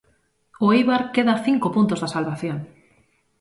[0.63, 2.57] O Éibar queda a cinco puntos da salvación.